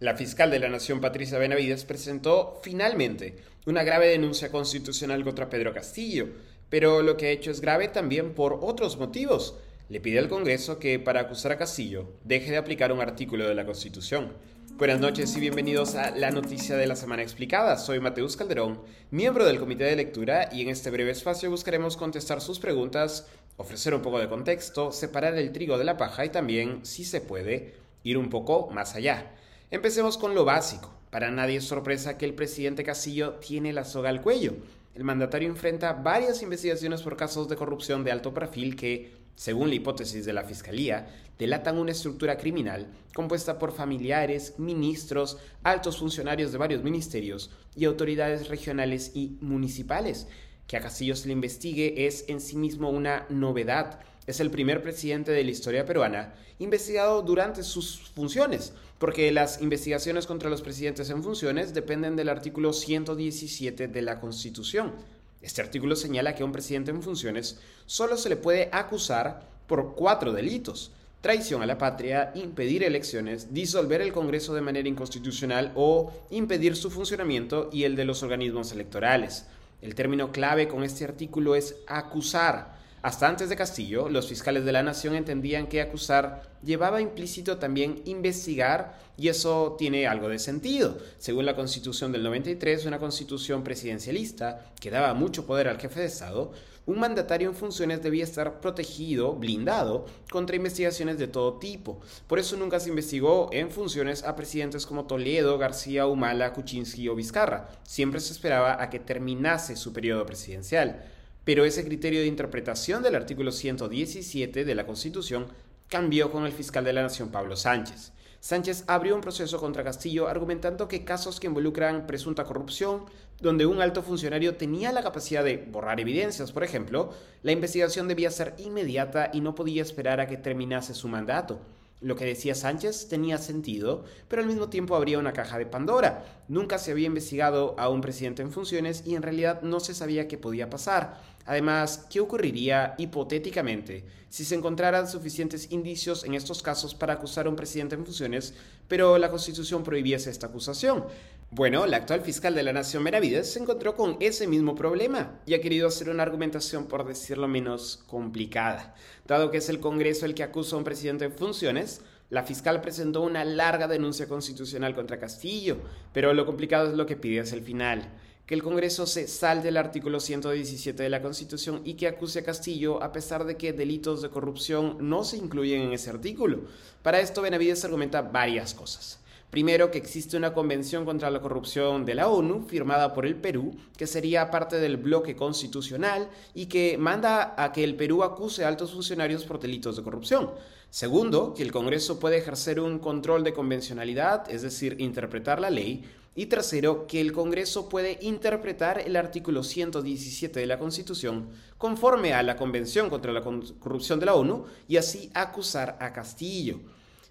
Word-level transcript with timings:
La 0.00 0.16
fiscal 0.16 0.50
de 0.50 0.58
la 0.58 0.70
Nación, 0.70 1.02
Patricia 1.02 1.36
Benavides, 1.36 1.84
presentó 1.84 2.58
finalmente 2.62 3.36
una 3.66 3.82
grave 3.82 4.08
denuncia 4.08 4.50
constitucional 4.50 5.22
contra 5.22 5.50
Pedro 5.50 5.74
Castillo, 5.74 6.26
pero 6.70 7.02
lo 7.02 7.18
que 7.18 7.26
ha 7.26 7.30
hecho 7.30 7.50
es 7.50 7.60
grave 7.60 7.88
también 7.88 8.32
por 8.32 8.60
otros 8.62 8.96
motivos. 8.96 9.56
Le 9.90 10.00
pide 10.00 10.18
al 10.18 10.30
Congreso 10.30 10.78
que, 10.78 10.98
para 10.98 11.20
acusar 11.20 11.52
a 11.52 11.58
Castillo, 11.58 12.14
deje 12.24 12.50
de 12.50 12.56
aplicar 12.56 12.92
un 12.92 13.02
artículo 13.02 13.46
de 13.46 13.54
la 13.54 13.66
Constitución. 13.66 14.32
Buenas 14.78 15.00
noches 15.00 15.36
y 15.36 15.40
bienvenidos 15.40 15.94
a 15.96 16.12
la 16.12 16.30
noticia 16.30 16.78
de 16.78 16.86
la 16.86 16.96
semana 16.96 17.20
explicada. 17.20 17.76
Soy 17.76 18.00
Mateus 18.00 18.38
Calderón, 18.38 18.80
miembro 19.10 19.44
del 19.44 19.58
Comité 19.58 19.84
de 19.84 19.96
Lectura, 19.96 20.48
y 20.50 20.62
en 20.62 20.70
este 20.70 20.88
breve 20.88 21.10
espacio 21.10 21.50
buscaremos 21.50 21.98
contestar 21.98 22.40
sus 22.40 22.58
preguntas, 22.58 23.28
ofrecer 23.58 23.92
un 23.92 24.00
poco 24.00 24.18
de 24.18 24.30
contexto, 24.30 24.92
separar 24.92 25.36
el 25.36 25.52
trigo 25.52 25.76
de 25.76 25.84
la 25.84 25.98
paja 25.98 26.24
y 26.24 26.30
también, 26.30 26.86
si 26.86 27.04
se 27.04 27.20
puede, 27.20 27.74
ir 28.02 28.16
un 28.16 28.30
poco 28.30 28.70
más 28.70 28.94
allá. 28.94 29.34
Empecemos 29.72 30.18
con 30.18 30.34
lo 30.34 30.44
básico. 30.44 30.92
Para 31.10 31.30
nadie 31.30 31.58
es 31.58 31.64
sorpresa 31.64 32.18
que 32.18 32.24
el 32.24 32.34
presidente 32.34 32.82
Castillo 32.82 33.34
tiene 33.34 33.72
la 33.72 33.84
soga 33.84 34.08
al 34.08 34.20
cuello. 34.20 34.54
El 34.96 35.04
mandatario 35.04 35.48
enfrenta 35.48 35.92
varias 35.92 36.42
investigaciones 36.42 37.02
por 37.02 37.16
casos 37.16 37.48
de 37.48 37.54
corrupción 37.54 38.02
de 38.02 38.10
alto 38.10 38.34
perfil 38.34 38.74
que, 38.74 39.12
según 39.36 39.68
la 39.68 39.76
hipótesis 39.76 40.24
de 40.24 40.32
la 40.32 40.42
Fiscalía, 40.42 41.06
delatan 41.38 41.78
una 41.78 41.92
estructura 41.92 42.36
criminal 42.36 42.88
compuesta 43.14 43.60
por 43.60 43.72
familiares, 43.72 44.54
ministros, 44.58 45.38
altos 45.62 45.98
funcionarios 45.98 46.50
de 46.50 46.58
varios 46.58 46.82
ministerios 46.82 47.52
y 47.76 47.84
autoridades 47.84 48.48
regionales 48.48 49.12
y 49.14 49.38
municipales. 49.40 50.26
Que 50.66 50.78
a 50.78 50.80
Castillo 50.80 51.14
se 51.14 51.28
le 51.28 51.34
investigue 51.34 52.08
es 52.08 52.24
en 52.28 52.40
sí 52.40 52.56
mismo 52.56 52.90
una 52.90 53.24
novedad 53.28 54.00
es 54.30 54.40
el 54.40 54.50
primer 54.50 54.82
presidente 54.82 55.32
de 55.32 55.44
la 55.44 55.50
historia 55.50 55.84
peruana 55.84 56.34
investigado 56.60 57.22
durante 57.22 57.62
sus 57.62 58.10
funciones, 58.14 58.74
porque 58.98 59.32
las 59.32 59.62
investigaciones 59.62 60.26
contra 60.26 60.50
los 60.50 60.60
presidentes 60.60 61.08
en 61.10 61.22
funciones 61.22 61.74
dependen 61.74 62.16
del 62.16 62.28
artículo 62.28 62.72
117 62.72 63.88
de 63.88 64.02
la 64.02 64.20
Constitución. 64.20 64.92
Este 65.40 65.62
artículo 65.62 65.96
señala 65.96 66.34
que 66.34 66.42
a 66.42 66.46
un 66.46 66.52
presidente 66.52 66.90
en 66.90 67.02
funciones 67.02 67.58
solo 67.86 68.18
se 68.18 68.28
le 68.28 68.36
puede 68.36 68.68
acusar 68.72 69.48
por 69.66 69.94
cuatro 69.94 70.32
delitos. 70.32 70.92
Traición 71.22 71.62
a 71.62 71.66
la 71.66 71.78
patria, 71.78 72.30
impedir 72.34 72.84
elecciones, 72.84 73.52
disolver 73.52 74.02
el 74.02 74.12
Congreso 74.12 74.54
de 74.54 74.60
manera 74.60 74.88
inconstitucional 74.88 75.72
o 75.74 76.12
impedir 76.30 76.76
su 76.76 76.90
funcionamiento 76.90 77.70
y 77.72 77.84
el 77.84 77.96
de 77.96 78.04
los 78.04 78.22
organismos 78.22 78.72
electorales. 78.72 79.46
El 79.80 79.94
término 79.94 80.30
clave 80.30 80.68
con 80.68 80.82
este 80.82 81.04
artículo 81.04 81.54
es 81.54 81.76
acusar 81.86 82.79
hasta 83.02 83.28
antes 83.28 83.48
de 83.48 83.56
Castillo, 83.56 84.10
los 84.10 84.28
fiscales 84.28 84.64
de 84.66 84.72
la 84.72 84.82
nación 84.82 85.14
entendían 85.14 85.68
que 85.68 85.80
acusar 85.80 86.42
llevaba 86.62 87.00
implícito 87.00 87.56
también 87.56 88.02
investigar 88.04 88.98
y 89.16 89.28
eso 89.28 89.76
tiene 89.78 90.06
algo 90.06 90.28
de 90.28 90.38
sentido. 90.38 90.98
Según 91.16 91.46
la 91.46 91.56
Constitución 91.56 92.12
del 92.12 92.22
93, 92.22 92.84
una 92.84 92.98
constitución 92.98 93.64
presidencialista 93.64 94.66
que 94.78 94.90
daba 94.90 95.14
mucho 95.14 95.46
poder 95.46 95.68
al 95.68 95.80
jefe 95.80 96.00
de 96.00 96.06
Estado, 96.06 96.52
un 96.84 96.98
mandatario 96.98 97.48
en 97.48 97.54
funciones 97.54 98.02
debía 98.02 98.24
estar 98.24 98.60
protegido, 98.60 99.34
blindado, 99.34 100.04
contra 100.30 100.56
investigaciones 100.56 101.18
de 101.18 101.28
todo 101.28 101.58
tipo. 101.58 102.00
Por 102.26 102.38
eso 102.38 102.56
nunca 102.56 102.80
se 102.80 102.90
investigó 102.90 103.48
en 103.52 103.70
funciones 103.70 104.24
a 104.24 104.36
presidentes 104.36 104.84
como 104.84 105.06
Toledo, 105.06 105.56
García, 105.56 106.06
Humala, 106.06 106.52
Kuczynski 106.52 107.08
o 107.08 107.14
Vizcarra. 107.14 107.68
Siempre 107.84 108.20
se 108.20 108.32
esperaba 108.32 108.82
a 108.82 108.90
que 108.90 108.98
terminase 108.98 109.76
su 109.76 109.92
periodo 109.94 110.26
presidencial 110.26 111.02
pero 111.44 111.64
ese 111.64 111.84
criterio 111.84 112.20
de 112.20 112.26
interpretación 112.26 113.02
del 113.02 113.14
artículo 113.14 113.52
117 113.52 114.64
de 114.64 114.74
la 114.74 114.86
Constitución 114.86 115.46
cambió 115.88 116.30
con 116.30 116.46
el 116.46 116.52
fiscal 116.52 116.84
de 116.84 116.92
la 116.92 117.02
Nación 117.02 117.30
Pablo 117.30 117.56
Sánchez. 117.56 118.12
Sánchez 118.40 118.84
abrió 118.86 119.14
un 119.14 119.20
proceso 119.20 119.60
contra 119.60 119.84
Castillo 119.84 120.26
argumentando 120.26 120.88
que 120.88 121.04
casos 121.04 121.40
que 121.40 121.46
involucran 121.46 122.06
presunta 122.06 122.44
corrupción, 122.44 123.04
donde 123.38 123.66
un 123.66 123.82
alto 123.82 124.02
funcionario 124.02 124.56
tenía 124.56 124.92
la 124.92 125.02
capacidad 125.02 125.44
de 125.44 125.58
borrar 125.58 126.00
evidencias, 126.00 126.50
por 126.50 126.64
ejemplo, 126.64 127.12
la 127.42 127.52
investigación 127.52 128.08
debía 128.08 128.30
ser 128.30 128.54
inmediata 128.56 129.30
y 129.34 129.42
no 129.42 129.54
podía 129.54 129.82
esperar 129.82 130.20
a 130.20 130.26
que 130.26 130.38
terminase 130.38 130.94
su 130.94 131.06
mandato. 131.08 131.60
Lo 132.00 132.16
que 132.16 132.24
decía 132.24 132.54
Sánchez 132.54 133.08
tenía 133.08 133.36
sentido, 133.36 134.04
pero 134.26 134.40
al 134.40 134.48
mismo 134.48 134.70
tiempo 134.70 134.96
habría 134.96 135.18
una 135.18 135.34
caja 135.34 135.58
de 135.58 135.66
Pandora. 135.66 136.24
Nunca 136.48 136.78
se 136.78 136.92
había 136.92 137.06
investigado 137.06 137.74
a 137.78 137.90
un 137.90 138.00
presidente 138.00 138.40
en 138.40 138.52
funciones 138.52 139.02
y 139.06 139.16
en 139.16 139.22
realidad 139.22 139.60
no 139.60 139.80
se 139.80 139.92
sabía 139.92 140.26
qué 140.26 140.38
podía 140.38 140.70
pasar. 140.70 141.20
Además, 141.44 142.06
¿qué 142.08 142.20
ocurriría 142.20 142.94
hipotéticamente 142.96 144.04
si 144.30 144.46
se 144.46 144.54
encontraran 144.54 145.08
suficientes 145.08 145.70
indicios 145.72 146.24
en 146.24 146.34
estos 146.34 146.62
casos 146.62 146.94
para 146.94 147.14
acusar 147.14 147.46
a 147.46 147.50
un 147.50 147.56
presidente 147.56 147.96
en 147.96 148.04
funciones, 148.06 148.54
pero 148.88 149.18
la 149.18 149.30
Constitución 149.30 149.82
prohibiese 149.82 150.30
esta 150.30 150.46
acusación? 150.46 151.04
Bueno, 151.52 151.84
la 151.86 151.96
actual 151.96 152.20
fiscal 152.20 152.54
de 152.54 152.62
la 152.62 152.72
Nación 152.72 153.02
Meravides 153.02 153.52
se 153.52 153.58
encontró 153.58 153.96
con 153.96 154.16
ese 154.20 154.46
mismo 154.46 154.76
problema 154.76 155.40
y 155.46 155.54
ha 155.54 155.60
querido 155.60 155.88
hacer 155.88 156.08
una 156.08 156.22
argumentación, 156.22 156.86
por 156.86 157.04
decirlo 157.04 157.48
menos, 157.48 158.04
complicada. 158.06 158.94
Dado 159.26 159.50
que 159.50 159.56
es 159.56 159.68
el 159.68 159.80
Congreso 159.80 160.26
el 160.26 160.36
que 160.36 160.44
acusa 160.44 160.76
a 160.76 160.78
un 160.78 160.84
presidente 160.84 161.24
en 161.24 161.32
funciones, 161.32 162.02
la 162.28 162.44
fiscal 162.44 162.80
presentó 162.80 163.22
una 163.22 163.44
larga 163.44 163.88
denuncia 163.88 164.28
constitucional 164.28 164.94
contra 164.94 165.18
Castillo, 165.18 165.78
pero 166.12 166.32
lo 166.34 166.46
complicado 166.46 166.88
es 166.88 166.94
lo 166.94 167.04
que 167.04 167.16
pide 167.16 167.40
hacia 167.40 167.56
el 167.56 167.64
final 167.64 168.08
que 168.50 168.56
el 168.56 168.64
Congreso 168.64 169.06
se 169.06 169.28
salde 169.28 169.66
del 169.66 169.76
artículo 169.76 170.18
117 170.18 171.04
de 171.04 171.08
la 171.08 171.22
Constitución 171.22 171.82
y 171.84 171.94
que 171.94 172.08
acuse 172.08 172.40
a 172.40 172.44
Castillo 172.44 173.00
a 173.00 173.12
pesar 173.12 173.44
de 173.44 173.56
que 173.56 173.72
delitos 173.72 174.22
de 174.22 174.30
corrupción 174.30 174.96
no 174.98 175.22
se 175.22 175.36
incluyen 175.36 175.82
en 175.82 175.92
ese 175.92 176.10
artículo. 176.10 176.62
Para 177.04 177.20
esto 177.20 177.42
Benavides 177.42 177.84
argumenta 177.84 178.22
varias 178.22 178.74
cosas. 178.74 179.19
Primero, 179.50 179.90
que 179.90 179.98
existe 179.98 180.36
una 180.36 180.54
convención 180.54 181.04
contra 181.04 181.28
la 181.28 181.40
corrupción 181.40 182.04
de 182.04 182.14
la 182.14 182.28
ONU 182.28 182.66
firmada 182.68 183.12
por 183.12 183.26
el 183.26 183.34
Perú, 183.34 183.74
que 183.96 184.06
sería 184.06 184.48
parte 184.48 184.78
del 184.78 184.96
bloque 184.96 185.34
constitucional 185.34 186.30
y 186.54 186.66
que 186.66 186.96
manda 186.96 187.54
a 187.56 187.72
que 187.72 187.82
el 187.82 187.96
Perú 187.96 188.22
acuse 188.22 188.64
a 188.64 188.68
altos 188.68 188.92
funcionarios 188.92 189.44
por 189.44 189.58
delitos 189.58 189.96
de 189.96 190.04
corrupción. 190.04 190.50
Segundo, 190.88 191.52
que 191.52 191.64
el 191.64 191.72
Congreso 191.72 192.20
puede 192.20 192.38
ejercer 192.38 192.78
un 192.78 193.00
control 193.00 193.42
de 193.42 193.52
convencionalidad, 193.52 194.48
es 194.48 194.62
decir, 194.62 195.00
interpretar 195.00 195.60
la 195.60 195.70
ley, 195.70 196.04
y 196.36 196.46
tercero, 196.46 197.08
que 197.08 197.20
el 197.20 197.32
Congreso 197.32 197.88
puede 197.88 198.18
interpretar 198.22 199.00
el 199.00 199.16
artículo 199.16 199.64
117 199.64 200.60
de 200.60 200.66
la 200.66 200.78
Constitución 200.78 201.48
conforme 201.76 202.34
a 202.34 202.44
la 202.44 202.56
Convención 202.56 203.10
contra 203.10 203.32
la 203.32 203.42
Corrupción 203.42 204.20
de 204.20 204.26
la 204.26 204.34
ONU 204.34 204.64
y 204.86 204.96
así 204.96 205.28
acusar 205.34 205.98
a 206.00 206.12
Castillo. 206.12 206.78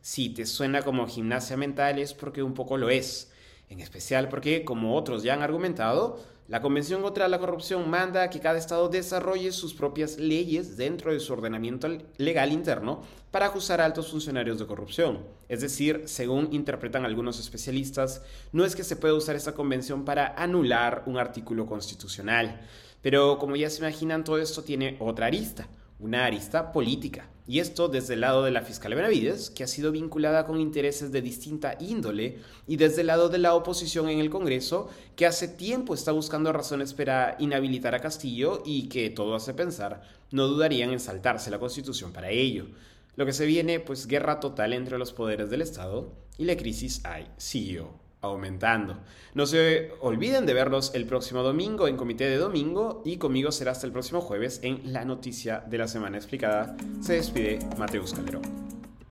Si 0.01 0.29
te 0.29 0.45
suena 0.45 0.81
como 0.81 1.07
gimnasia 1.07 1.57
mental 1.57 1.99
es 1.99 2.13
porque 2.13 2.41
un 2.41 2.53
poco 2.53 2.77
lo 2.77 2.89
es, 2.89 3.31
en 3.69 3.81
especial 3.81 4.29
porque, 4.29 4.63
como 4.63 4.95
otros 4.95 5.23
ya 5.23 5.33
han 5.33 5.41
argumentado, 5.41 6.19
la 6.47 6.61
Convención 6.61 7.03
contra 7.03 7.27
la 7.27 7.37
Corrupción 7.37 7.87
manda 7.89 8.29
que 8.31 8.39
cada 8.39 8.57
Estado 8.57 8.89
desarrolle 8.89 9.51
sus 9.51 9.75
propias 9.75 10.17
leyes 10.17 10.77
dentro 10.77 11.13
de 11.13 11.19
su 11.19 11.31
ordenamiento 11.31 11.87
legal 12.17 12.51
interno 12.51 13.03
para 13.29 13.45
acusar 13.45 13.81
a 13.81 13.85
altos 13.85 14.09
funcionarios 14.09 14.57
de 14.57 14.65
corrupción. 14.65 15.19
Es 15.47 15.61
decir, 15.61 16.03
según 16.05 16.49
interpretan 16.51 17.05
algunos 17.05 17.39
especialistas, 17.39 18.23
no 18.51 18.65
es 18.65 18.75
que 18.75 18.83
se 18.83 18.95
pueda 18.95 19.13
usar 19.13 19.35
esta 19.35 19.53
convención 19.53 20.05
para 20.05 20.33
anular 20.41 21.03
un 21.05 21.19
artículo 21.19 21.67
constitucional. 21.67 22.61
Pero 23.03 23.37
como 23.37 23.55
ya 23.55 23.69
se 23.69 23.79
imaginan, 23.79 24.23
todo 24.23 24.39
esto 24.39 24.63
tiene 24.63 24.97
otra 24.99 25.27
arista 25.27 25.67
una 25.99 26.25
arista 26.25 26.71
política. 26.71 27.27
Y 27.49 27.61
esto 27.61 27.87
desde 27.87 28.13
el 28.13 28.21
lado 28.21 28.43
de 28.43 28.51
la 28.51 28.61
fiscal 28.61 28.93
Benavides, 28.93 29.49
que 29.49 29.63
ha 29.63 29.67
sido 29.67 29.91
vinculada 29.91 30.45
con 30.45 30.61
intereses 30.61 31.11
de 31.11 31.23
distinta 31.23 31.75
índole, 31.79 32.37
y 32.67 32.77
desde 32.77 33.01
el 33.01 33.07
lado 33.07 33.27
de 33.27 33.39
la 33.39 33.55
oposición 33.55 34.07
en 34.07 34.19
el 34.19 34.29
Congreso, 34.29 34.87
que 35.15 35.25
hace 35.25 35.47
tiempo 35.47 35.95
está 35.95 36.11
buscando 36.11 36.53
razones 36.53 36.93
para 36.93 37.37
inhabilitar 37.39 37.95
a 37.95 38.01
Castillo 38.01 38.61
y 38.67 38.87
que 38.87 39.09
todo 39.09 39.33
hace 39.33 39.55
pensar 39.55 40.03
no 40.29 40.45
dudarían 40.45 40.91
en 40.91 40.99
saltarse 40.99 41.49
la 41.49 41.57
Constitución 41.57 42.13
para 42.13 42.29
ello. 42.29 42.67
Lo 43.15 43.25
que 43.25 43.33
se 43.33 43.47
viene, 43.47 43.79
pues 43.79 44.05
guerra 44.05 44.39
total 44.39 44.73
entre 44.73 44.99
los 44.99 45.11
poderes 45.11 45.49
del 45.49 45.63
Estado 45.63 46.13
y 46.37 46.45
la 46.45 46.55
crisis 46.55 47.03
hay 47.03 47.27
aumentando. 48.21 48.97
No 49.33 49.45
se 49.45 49.91
olviden 50.01 50.45
de 50.45 50.53
verlos 50.53 50.91
el 50.93 51.05
próximo 51.05 51.43
domingo 51.43 51.87
en 51.87 51.97
Comité 51.97 52.25
de 52.25 52.37
Domingo 52.37 53.01
y 53.05 53.17
conmigo 53.17 53.51
será 53.51 53.71
hasta 53.71 53.87
el 53.87 53.93
próximo 53.93 54.21
jueves 54.21 54.59
en 54.63 54.93
La 54.93 55.05
Noticia 55.05 55.63
de 55.67 55.77
la 55.77 55.87
Semana 55.87 56.17
Explicada. 56.17 56.75
Se 57.01 57.13
despide 57.13 57.59
Mateus 57.77 58.13
Calderón. 58.13 58.68